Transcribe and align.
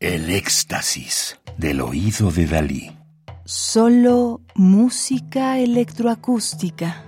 El 0.00 0.30
éxtasis 0.30 1.38
del 1.58 1.82
oído 1.82 2.32
de 2.32 2.46
Dalí. 2.46 2.90
Solo 3.44 4.40
música 4.54 5.58
electroacústica. 5.58 7.04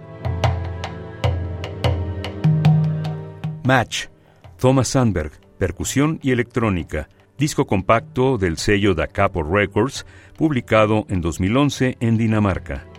Match, 3.65 4.09
Thomas 4.59 4.89
Sandberg, 4.89 5.33
percusión 5.57 6.19
y 6.23 6.33
electrónica, 6.33 7.09
disco 7.39 7.67
compacto 7.67 8.37
del 8.37 8.59
sello 8.59 8.93
Da 8.93 9.07
Capo 9.07 9.43
Records, 9.43 10.05
publicado 10.37 11.07
en 11.09 11.23
2011 11.23 11.97
en 11.99 12.19
Dinamarca. 12.19 12.92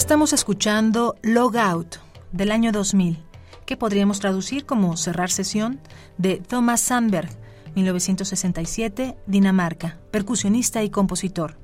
Estamos 0.00 0.32
escuchando 0.32 1.14
Log 1.20 1.58
Out 1.58 1.96
del 2.32 2.52
año 2.52 2.72
2000, 2.72 3.22
que 3.66 3.76
podríamos 3.76 4.18
traducir 4.18 4.64
como 4.64 4.96
Cerrar 4.96 5.30
Sesión, 5.30 5.78
de 6.16 6.38
Thomas 6.38 6.80
Sandberg, 6.80 7.28
1967, 7.74 9.18
Dinamarca, 9.26 9.98
percusionista 10.10 10.82
y 10.82 10.88
compositor. 10.88 11.58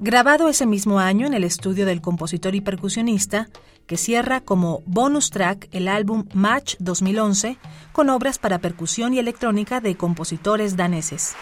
Grabado 0.00 0.48
ese 0.48 0.64
mismo 0.64 0.98
año 0.98 1.26
en 1.26 1.34
el 1.34 1.44
estudio 1.44 1.84
del 1.84 2.00
compositor 2.00 2.54
y 2.54 2.62
percusionista, 2.62 3.50
que 3.86 3.98
cierra 3.98 4.40
como 4.40 4.82
bonus 4.86 5.28
track 5.28 5.68
el 5.70 5.88
álbum 5.88 6.24
Match 6.32 6.76
2011 6.78 7.58
con 7.92 8.08
obras 8.08 8.38
para 8.38 8.60
percusión 8.60 9.12
y 9.12 9.18
electrónica 9.18 9.82
de 9.82 9.94
compositores 9.94 10.74
daneses. 10.78 11.34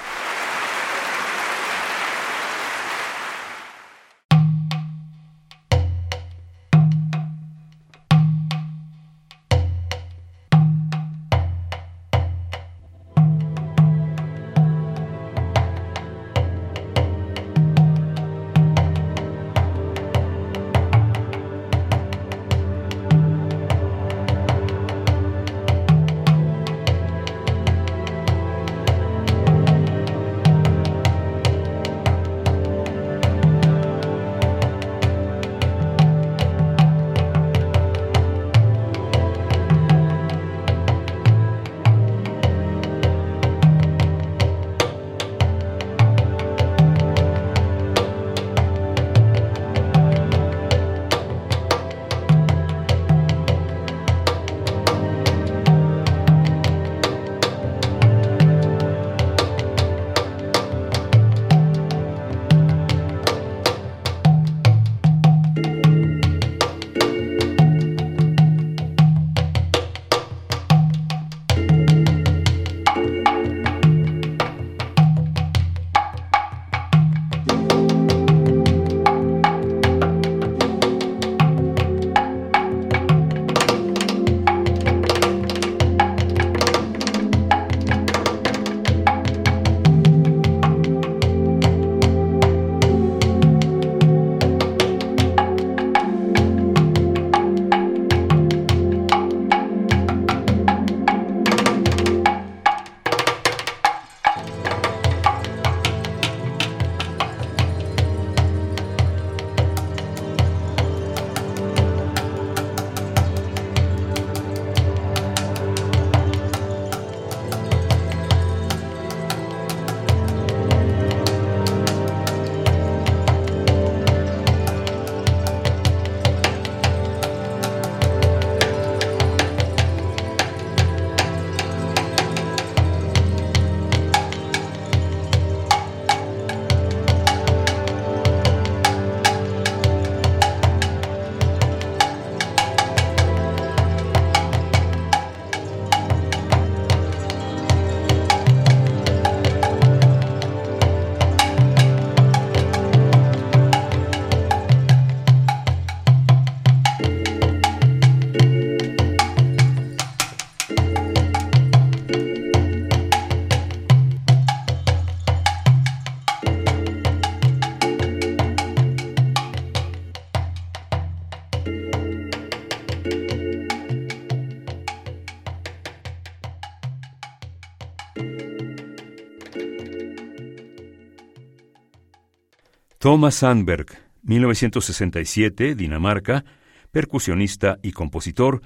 Thomas 182.99 183.35
Sandberg, 183.35 183.87
1967, 184.23 185.75
Dinamarca, 185.75 186.45
percusionista 186.91 187.79
y 187.83 187.93
compositor, 187.93 188.63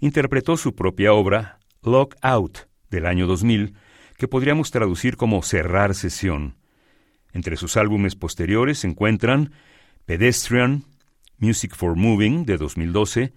interpretó 0.00 0.56
su 0.56 0.74
propia 0.74 1.14
obra, 1.14 1.58
Lock 1.82 2.16
Out, 2.20 2.58
del 2.90 3.06
año 3.06 3.26
2000, 3.26 3.74
que 4.18 4.28
podríamos 4.28 4.70
traducir 4.70 5.16
como 5.16 5.42
Cerrar 5.42 5.94
Sesión. 5.94 6.56
Entre 7.32 7.56
sus 7.56 7.78
álbumes 7.78 8.16
posteriores 8.16 8.80
se 8.80 8.88
encuentran 8.88 9.52
Pedestrian, 10.04 10.84
Music 11.38 11.74
for 11.74 11.96
Moving, 11.96 12.44
de 12.44 12.58
2012, 12.58 13.32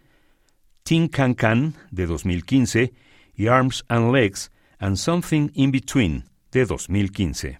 Tin 0.84 1.08
Can 1.08 1.36
Can, 1.36 1.76
de 1.92 2.06
2015, 2.06 2.94
y 3.36 3.48
Arms 3.48 3.86
and 3.88 4.14
Legs 4.14 4.52
and 4.78 4.98
Something 4.98 5.52
in 5.54 5.72
Between, 5.72 6.26
de 6.52 6.66
2015. 6.66 7.60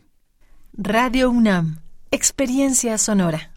Radio 0.74 1.30
UNAM 1.30 1.83
Experiencia 2.14 2.96
sonora. 3.00 3.50